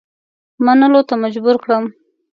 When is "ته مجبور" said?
1.09-1.55